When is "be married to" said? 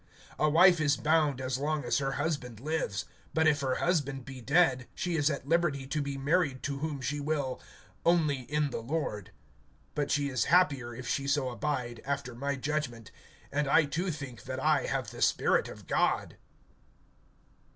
6.01-6.79